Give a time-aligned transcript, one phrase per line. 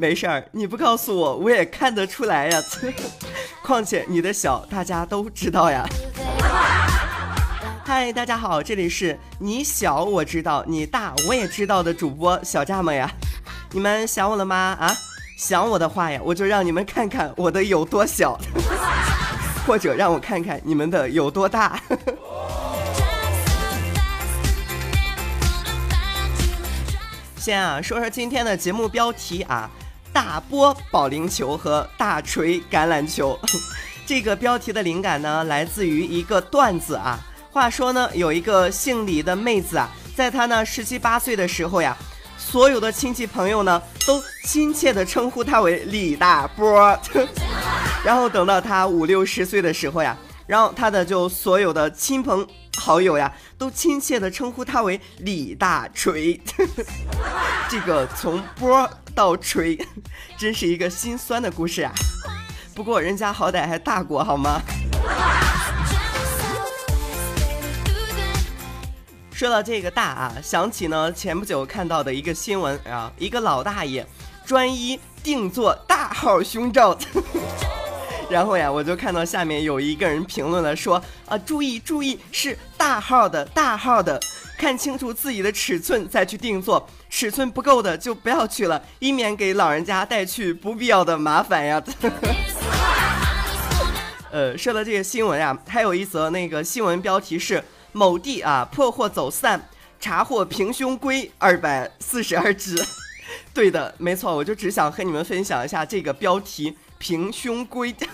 [0.00, 2.58] 没事儿，你不告诉我，我也看得出来呀。
[3.62, 5.86] 况且你的小，大家都知道呀。
[7.84, 13.10] 嗨，大家好，这里是你小我知道，你大我也知道的主播小蚱蜢呀。
[13.72, 14.74] 你们想我了吗？
[14.80, 14.90] 啊，
[15.36, 18.40] 想我的话呀，我就让你们看看我的有多小，
[19.68, 21.78] 或者让我看看你们的有多大。
[27.36, 29.70] 先啊，说说今天的节目标题啊。
[30.12, 33.38] 大波保龄球和大锤橄榄球，
[34.06, 37.18] 这个标题的灵感呢，来自于一个段子啊。
[37.50, 41.96] 话说呢，有一个姓李的妹子啊，在她呢十七八岁的时候呀，
[42.38, 46.98] 所有的亲戚朋友呢，都亲切的称呼她为李大波。
[48.04, 50.16] 然后等到她五六十岁的时候呀，
[50.50, 52.44] 然后他的就所有的亲朋
[52.76, 56.40] 好友呀，都亲切的称呼他为李大锤。
[57.70, 58.90] 这个从波。
[59.12, 59.76] 到锤，
[60.38, 61.92] 真是一个心酸的故事啊！
[62.74, 64.62] 不过人家好歹还大过好吗？
[69.32, 74.06] 说到这个大啊，想起呢前不久看到的一个新闻啊，一个老大爷
[74.46, 76.96] 专一定做大号胸罩，
[78.30, 84.18] 然后呀，我就看到下面有一个人评论了说啊，注意注意，是大号的大号的。
[84.56, 91.82] 看清楚自己的尺寸再去定做，尺寸不够的就不要去了，以免给老人家带去不必要的麻烦呀。
[94.30, 99.68] 呃，说到这个新闻啊，还有一则那个新闻标题是某地啊破获走散，
[99.98, 102.76] 查获平胸龟二百四十二只。
[103.54, 107.92] 对的，没错，我就只想和你们分享一下这个标题平胸龟。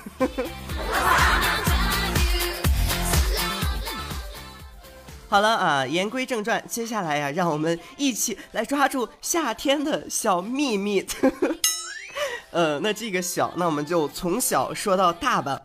[5.29, 11.05] 好了啊，言归正传，接下来呀，让我们一起来抓住夏天的小秘密。
[12.53, 15.61] 呃，那这个小，那我们就从小说到大吧。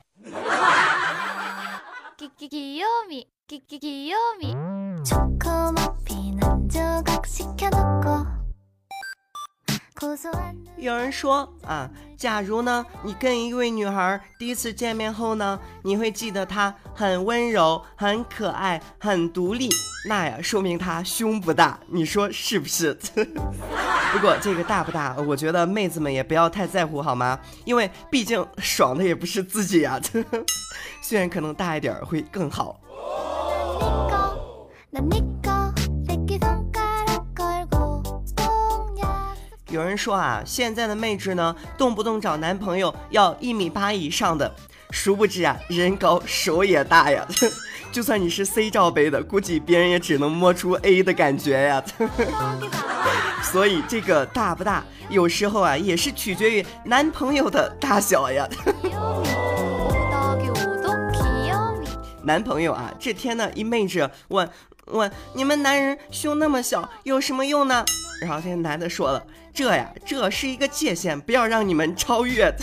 [10.77, 19.69] 有人说啊，假如呢，你跟一位女孩第一次见面后呢，你会记得她很温柔、很可爱、很独立，
[20.07, 22.97] 那呀，说明她胸不大，你说是不是？
[24.13, 27.39] 不过这个大不大，我觉得妹子们也不要太在乎好吗？
[27.63, 29.99] 因为毕竟爽的也不是自己呀，
[31.03, 32.79] 虽然可能大一点会更好。
[39.71, 44.53] 有人说啊，现在的妹纸呢，动不动找男朋友要一米八以上的，
[44.89, 47.25] 殊不知啊，人高手也大呀。
[47.89, 51.81] 就算你是 C 罩杯的，估计别人也只能摸出 A 的感觉呀。
[53.43, 58.45] 所以这个大不大，有时候啊，也是取决于男朋友的大小呀。
[62.23, 64.49] 男朋友啊，这天呢，一妹纸问
[64.87, 67.85] 问你们男人胸那么小有什么用呢？
[68.21, 69.21] 然后这个男的说了。
[69.53, 72.53] 这呀，这是一个界限，不要让你们超越。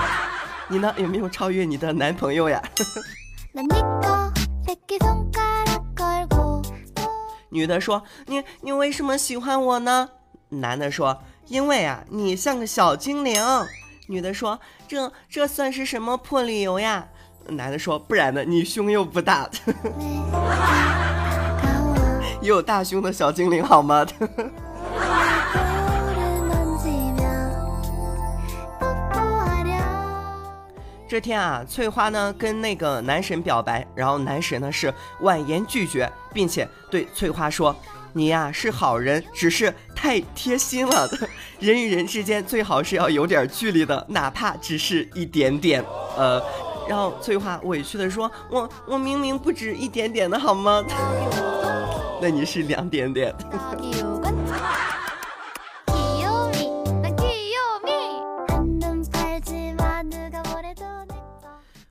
[0.68, 2.62] 你呢，有没有超越你的男朋友呀？
[7.48, 10.10] 女的说：“你你为什么喜欢我呢？”
[10.50, 13.42] 男的说：“因为啊，你像个小精灵。”
[14.08, 17.08] 女的说：“这这算是什么破理由呀？”
[17.48, 19.48] 男的说：“不然呢，你胸又不大，
[22.42, 24.04] 也 有大胸的小精灵好吗？”
[31.16, 37.74] 这天啊，翠花呢跟那个男神表白，然后男神呢是婉言拒绝，并且对翠花说
[38.12, 41.08] ：“你呀是好人，只是太贴心了。
[41.58, 45.82] 人与人之间最好是要有点距离的，哪怕只是一点点。”
[46.18, 46.38] 呃，
[46.86, 50.84] 然后翠花委屈的说：“我我明明不止一点点的好吗？
[52.20, 53.34] 那你是两点点。”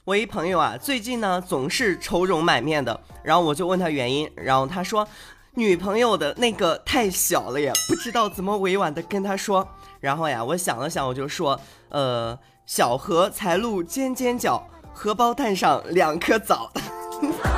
[0.05, 5.07] 我一朋友啊，最近呢总是愁容满面的，然后我就问他原因，然后他说
[5.55, 9.67] 女朋友的那个太小了，也不知道怎么委婉的跟他说。
[9.99, 11.59] 然后呀，我想了想，我就说，
[11.89, 12.37] 呃，
[12.67, 16.71] 小荷才露尖尖角，荷包蛋上两颗枣。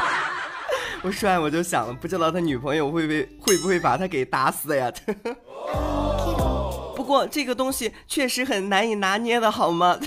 [1.04, 4.90] 我说完我就想了，不知道他女朋友会不会会不会把他给打死呀？
[6.96, 10.00] 不过这个东西确实很难以拿捏的好吗？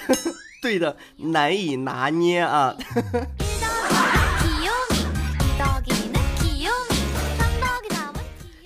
[0.60, 2.74] 对的，难以拿捏啊。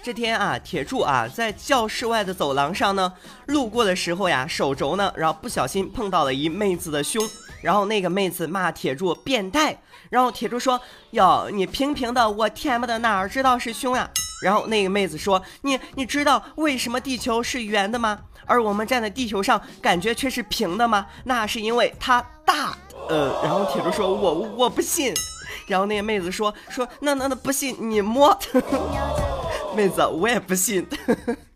[0.03, 3.11] 这天啊，铁柱啊，在教室外的走廊上呢，
[3.47, 7.27] 路过的时候呀，手肘呢，然后不小心碰到了一妹子的胸，
[7.63, 9.81] 然后那个妹子骂铁柱变态，
[10.11, 10.79] 然后铁柱说
[11.13, 14.11] ：“哟，你平平的，我天不的哪儿知道是胸呀？”
[14.45, 18.21] 然后那个妹子说：“你你知道为什么地球是圆的吗？
[18.45, 21.07] 而我们站在地球上感觉却是平的吗？
[21.25, 22.77] 那是因为它大。”
[23.09, 25.15] 呃，然后铁柱说：“我我不信。”
[25.67, 28.39] 然后那个妹子说：“说那那那不信你摸。”
[29.75, 30.87] 妹子，我也不信。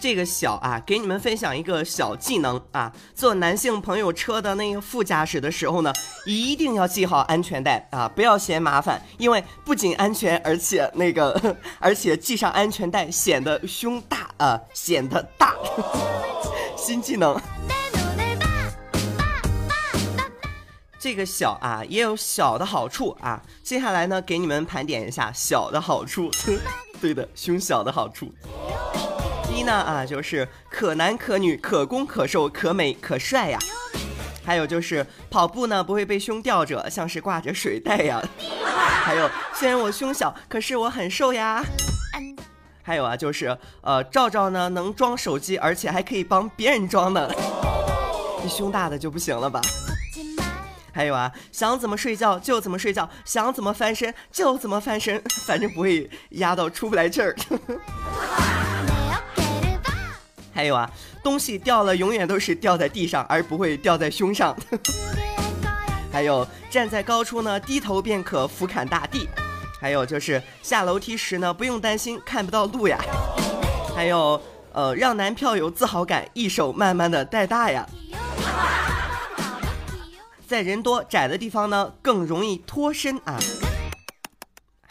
[0.00, 5.92] 这个小啊，给你们分享一个小技能啊，坐男性朋友车的那个副驾驶的时候呢，
[6.24, 15.54] 一定要系好安全带啊，不要嫌麻烦，因为不仅安全，而且那个， 而且系上安全带显得胸大啊，显得大。
[16.74, 17.38] 新技能。
[20.98, 26.30] 这个小啊也有小的好处啊，接下来呢给你们盘点一下小的好处。
[27.00, 28.30] 对的，胸小的好处。
[29.62, 33.58] 呢啊就是可男可女，可攻可受，可美可帅呀。
[34.44, 38.20] 还有就是跑步呢不会被胸吊着，像是挂着水袋呀。
[39.04, 41.62] 还有虽然我胸小，可是我很瘦呀。
[42.82, 47.30] 还有啊就是呃照照呢能装手机，而且还可以帮别人装呢。
[48.42, 49.60] 你胸大的就不行了吧？
[50.92, 57.36] 还有啊，想怎么睡觉就怎么睡觉，想怎么翻身就怎么翻身，反正不会压到出不来气儿。
[60.52, 60.90] 还有啊，
[61.22, 64.56] 东西掉了永远都是掉在地上，而不会掉在胸上。
[66.12, 69.28] 还有站在高处呢，低头便可俯瞰大地。
[69.80, 72.98] 还有就是下楼梯时呢，不用担心看不到路呀。
[73.94, 74.40] 还有
[74.72, 77.86] 呃，让男票有自豪感，一手慢慢的带大呀。
[80.46, 83.38] 在人多窄的地方呢，更容易脱身啊。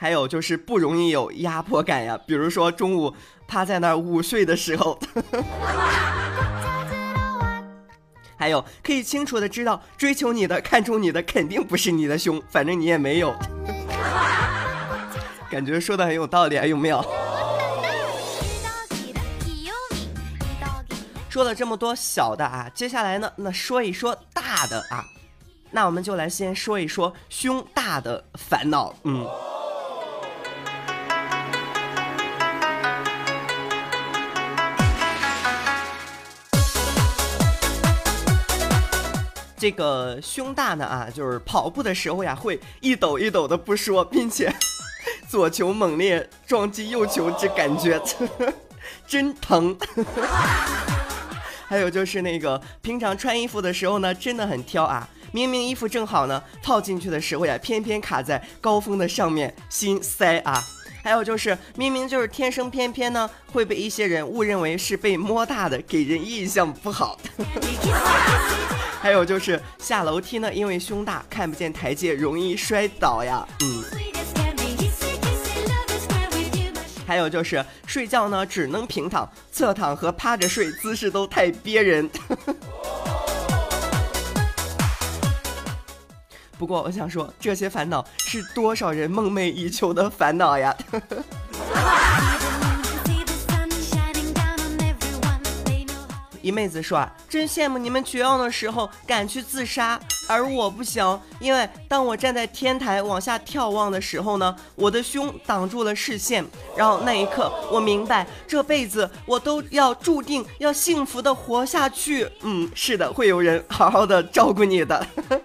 [0.01, 3.13] 还有就是不容易有压迫感呀，比如说中午
[3.45, 4.97] 趴在那儿午睡的时候。
[8.37, 13.35] 还有可以清楚的知道，追求你的、看中你的肯定不是你的胸，反正你也没有。
[15.51, 17.05] 感觉说的很有道理啊，有没有？
[21.29, 25.03] 说了这么多小的啊，接下来呢，那说一说大的啊。
[25.71, 28.95] 那我们就来先说一说胸大的烦恼。
[29.03, 29.27] 嗯，
[39.59, 44.51] 这个胸大呢啊，就是跑步的时候呀，会一抖一抖的不说，并且
[45.27, 48.01] 左球猛烈撞击右球这感觉，
[49.05, 49.77] 真疼。
[51.67, 55.07] 还有就是那个平常穿衣服的时候呢，真的很挑啊。
[55.31, 60.59] 明明衣服正好呢，套进去的时候呀，偏偏卡在高峰的上面，心塞啊！
[61.09, 67.19] 还有就是明明就是天生偏偏呢，会被一些人误认为是被摸大的，给人印象不好。
[69.01, 73.43] 还有就是下楼梯呢，因为胸大看不见台阶，容易摔倒呀。
[73.63, 73.83] 嗯。
[77.07, 82.07] 还有就是睡觉呢，只能平躺，侧躺和趴着睡姿势都太憋人。
[86.59, 90.75] 不过我想说，这些烦恼是多少人梦寐以求的烦恼呀！
[96.41, 106.43] 一妹子说啊，真羡慕你们绝望的时候敢去自杀，而我不行，因为当我站在天台往下眺望的时候呢，我的胸挡住了视线，
[106.75, 112.29] 然后那一刻我明白，这辈子我都要注定要幸福的活下去。
[112.41, 115.05] 嗯，是的，会有人好好的照顾你的。
[115.29, 115.41] 呵 呵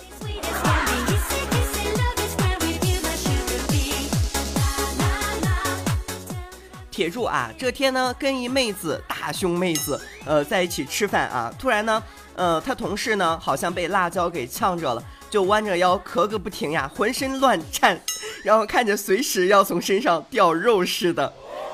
[6.95, 12.01] 铁柱啊，这天呢跟一妹子大胸妹子呃在一起吃饭啊，突然呢，
[12.37, 18.01] 呃他同事呢好像被辣椒给呛着了，就弯着腰咳个不停呀，浑身乱颤，
[18.45, 21.33] 然后看着随时要从身上掉肉似的，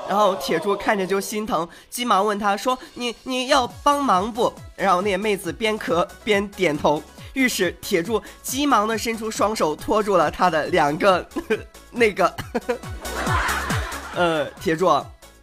[0.09, 6.99] 然后铁柱看着就心疼，急忙问他说：“你你要帮忙不？”然后那妹子边咳边点头，
[7.33, 11.23] 于是铁柱急忙的伸出双手托住了他的两个
[11.93, 12.35] 那个。
[14.13, 14.87] 呃，铁柱，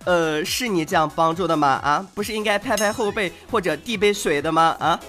[0.05, 1.69] 呃，是你这样帮助的吗？
[1.83, 4.77] 啊，不是应该拍拍后背或者递杯水的吗？
[4.79, 5.01] 啊？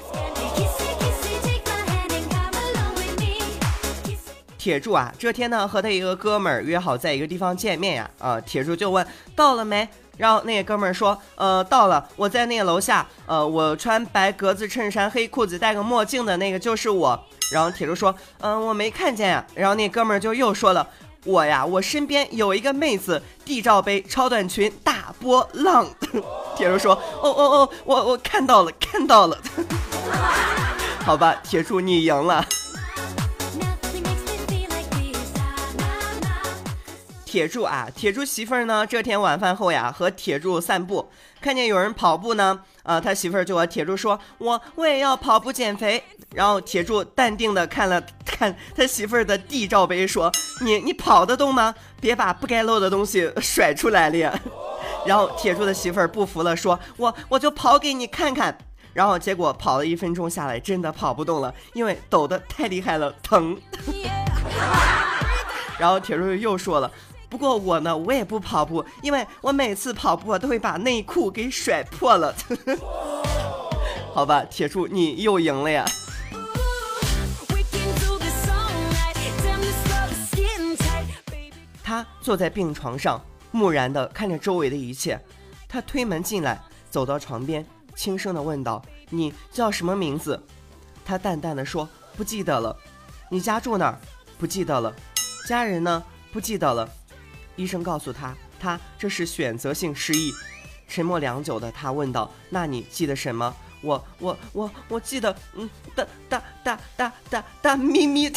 [4.58, 8.10] 铁柱啊，这天呢和他一个哥们儿约好在一个地方见面呀。
[8.18, 9.88] 啊，铁柱就问到了没？
[10.18, 13.08] 然后那个哥们儿说，呃，到了，我在那个楼下。
[13.26, 17.18] 呃，我穿白格子衬衫、黑裤子、戴个墨镜的那个就是我。
[17.54, 19.46] 然后铁柱说，嗯，我没看见呀。
[19.56, 20.86] 然后那哥们儿就又说了，
[21.26, 25.88] 我呀，我身边有一个妹子，D 罩杯、超短裙、大波浪。
[26.56, 29.38] 铁柱说，哦哦哦，我我看到了，看到了。
[31.06, 32.46] 好吧，铁柱你赢了。
[37.30, 38.88] 铁柱啊，铁柱媳妇儿呢？
[38.88, 50.32] 这天晚饭后呀，和铁柱散步，看见有人跑步呢，啊，他媳妇儿就和铁柱说：“我我也要跑步减肥。”然后铁柱淡定的看了 看他媳妇儿的 D 罩杯，说
[50.66, 51.76] ：“你你跑得动吗？
[52.02, 54.40] 别把不该露的东西甩出来了。”
[55.06, 58.58] 然后铁柱的媳妇儿不服了，说：“我我就跑给你看看。”
[58.92, 63.56] 然后结果跑了一分钟下来，真的跑不动了，因为抖得太厉害了，疼。
[65.78, 66.92] 然后铁柱又说了。
[67.30, 72.36] 不过我呢，我也不跑步，因为我每次跑步都会把内裤给甩破了。
[74.12, 75.86] 好吧，铁柱，你又赢了呀。
[81.84, 85.20] 他坐在病床上，木然的看着周围的一切。
[85.68, 86.60] 他推门进来，
[86.90, 90.44] 走到床边，轻声的问道：“你叫什么名字？”
[91.06, 92.76] 他淡淡的说：“不记得了。
[93.30, 94.00] ”“你家住哪儿
[94.38, 94.94] ？”“不记得了。
[95.48, 96.90] ”“家人呢？”“不记得了。”
[97.60, 100.32] 医生告诉他，他这是选择性失忆。
[100.88, 108.32] 沉默良久的他问道：“那你记得什么？”“我我我我记得，嗯，大大大大大大咪咪。”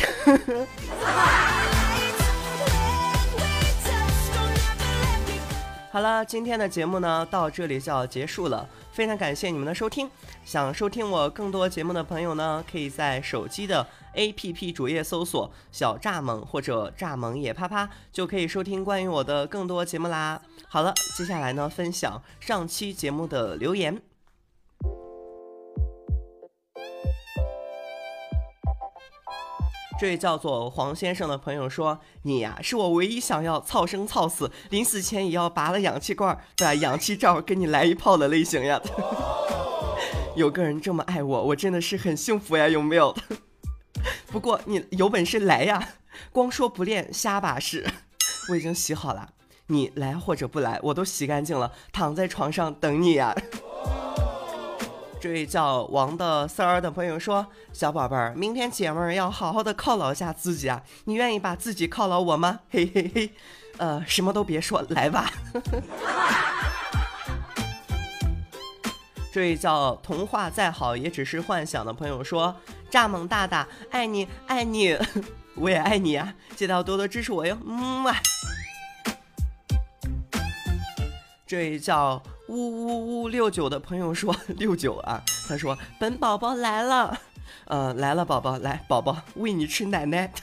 [5.93, 8.69] 好了，今天的节目呢，到这里就要结束了。
[8.93, 10.09] 非常感谢你们的收听。
[10.45, 20.41] 想收听我更多节目的朋友呢，可以在手机的 APP 主页搜索“小蚱蜢”或者“蚱蜢也啪啪”，就可以收听关于我的更多节目啦。
[20.69, 24.12] 好了，接下来呢，分享上期节目的留言。
[30.03, 38.81] 这位叫做黄先生的朋友说：“你呀，是我唯一想要操生操死，临死前也要拔了氧气罐，把氧气罩给你来一炮的类型呀。
[40.35, 43.17] 有个人这么爱我，我真的是很幸福呀，有没有？
[44.27, 45.91] 不过你有本事来呀，
[46.33, 47.87] 光说不练瞎把式。
[48.51, 49.29] 我已经洗好了，
[49.69, 53.33] 你来或者不来，我都洗干净了，躺在床上等你呀。”
[55.23, 62.59] 这位叫王的三儿的朋友说：“小宝贝儿，明天姐们儿要好好的犒劳一下自己啊，你愿意把自己犒劳我吗？
[62.69, 63.31] 嘿嘿嘿，
[63.77, 65.31] 呃，什么都别说，来吧。”
[69.33, 72.57] 这位叫童话再好也只是幻想的朋友说
[72.91, 74.99] ：“蚱蜢大大爱你爱你，
[75.55, 78.13] 我也爱你啊，记得要多多支持我哟，嗯嘛。”
[81.47, 82.21] 这位叫。
[82.49, 83.29] 呜呜呜！
[83.29, 87.19] 六九的朋友说 六九啊，他说本宝宝来了，
[87.67, 90.33] 呃来了，宝宝来，宝宝喂你吃奶奶。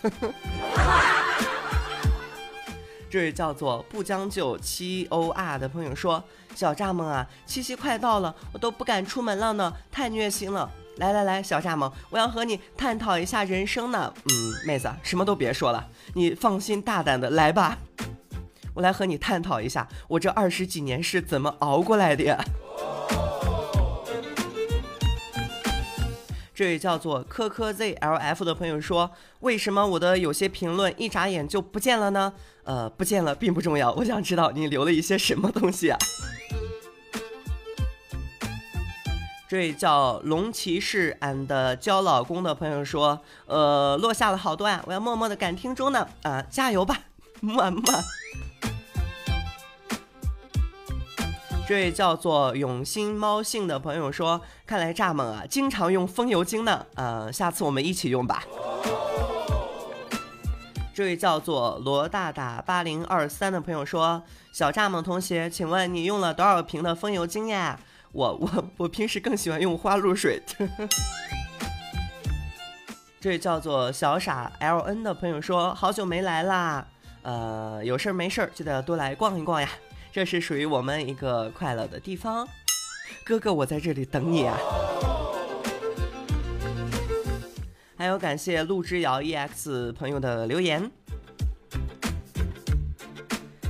[3.11, 6.23] 这位叫做不将就七 O R 的朋友说
[6.55, 10.69] 小蚱蜢啊，七夕快到了，我都不敢出门了呢，太虐心了。
[10.97, 14.13] 来来来，小蚱蜢，我要和你探讨一下人生呢。
[14.25, 17.77] 嗯，妹子什么都别说了，你放心大胆的来吧。
[18.79, 22.41] 我来和你探讨一下，我这二十几年是怎么熬过来的呀？
[26.55, 32.31] 这位叫做科科 ZLF 的朋友说：“为什么我的有些评论一眨眼就不见了呢？”
[32.63, 35.97] 呃，不见了并不重要，我想知道你留了一些什么东西啊？
[39.49, 46.07] 这位叫龙骑士 and 交老公的朋友说：“呃，落下了好多呀，我要默默的赶听中呢。
[46.23, 47.01] 啊，加油吧，
[47.41, 47.81] 么么。”
[51.69, 56.83] 这位叫做永兴猫性的朋友说：“看来蚱蜢啊，经常用风油精呢。
[56.95, 58.43] 呃，下次我们一起用吧。”
[60.95, 67.79] 这位叫做罗大大八零二三的朋友说：“小蚱蜢同学，请问你用了多少瓶的风油精呀？
[68.13, 70.41] 我我我平时更喜欢用花露水。
[73.21, 76.87] ”这位叫做小傻 L N 的朋友说：“好久没来啦，
[77.21, 79.69] 呃，有事儿没事儿记得多来逛一逛呀。”
[80.11, 82.47] 这是属于我们一个快乐的地方，
[83.23, 84.57] 哥哥，我在这里等你啊！
[87.95, 90.89] 还有感谢陆之遥 EX 朋友的留言。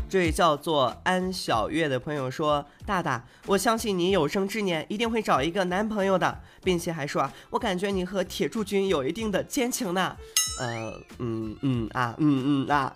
[0.08, 10.16] 这位叫做安小月的朋友说：“大大，我相信你有生之年一定会找一个男朋友的，并且还说啊，我感觉你和铁柱君有一定的奸情呢。
[10.60, 12.94] 呃，嗯嗯啊，嗯嗯啊，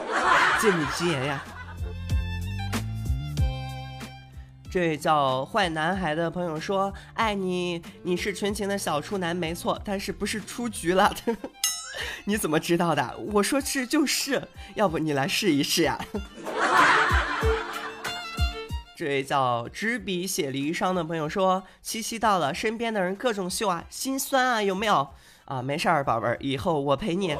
[0.60, 1.42] 借你吉言呀。”
[4.72, 11.14] 这位叫坏男孩的朋友说：“爱你，你是纯情的小处男，没错，但是不是出局了。
[12.24, 13.14] ”你怎么知道的？
[13.34, 16.02] 我说是就是，要不你来试一试呀？
[18.96, 25.06] 这位叫执笔写离殇的朋友说：“七夕到了，身边的人各种秀啊，心酸啊，有没有？
[25.44, 27.36] 啊，没事儿，宝贝儿，以后我陪你。”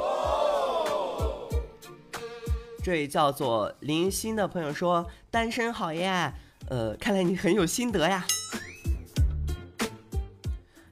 [2.84, 6.34] 这位叫做林欣的朋友说：“单身好耶，
[6.68, 8.24] 呃，看来你很有心得呀。”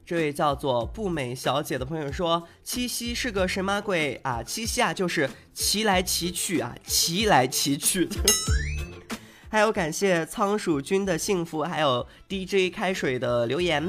[0.05, 4.43] 这位叫做不美小姐的朋友说：“七夕是个神马鬼啊？
[4.43, 8.09] 七夕啊，就是骑来骑去啊，骑来骑去。
[9.49, 13.85] ”还有感谢仓鼠君的幸福，还有 DJ 开水的留言，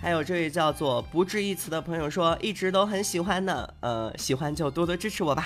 [0.00, 5.42] 还有这位叫做不置一词的朋友说：“一直都很喜欢的，呃，喜欢就多多支持我吧。”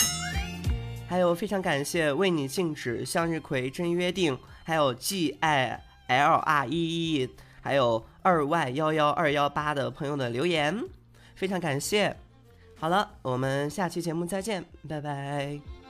[1.09, 7.31] 还有非常感谢为你静止向日葵真约定，还有 G I L R E E。
[7.65, 10.77] 还有二 Y 幺幺二幺八的朋友的留言，
[11.37, 12.17] 非常感谢。
[12.77, 15.82] 好了，我们下期节目再见，拜拜。